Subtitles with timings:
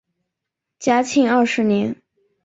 [0.79, 2.01] 嘉庆二十年。